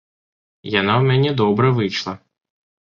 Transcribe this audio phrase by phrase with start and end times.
[0.79, 2.13] Яна ў мяне добра выйшла.